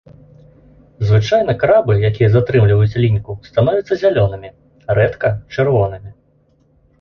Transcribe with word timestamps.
Звычайна 1.09 1.53
крабы, 1.63 1.93
якія 2.09 2.29
затрымліваюць 2.35 2.97
ліньку, 3.03 3.31
становяцца 3.51 3.93
зялёнымі, 4.05 4.49
рэдка-чырвонымі. 5.01 6.09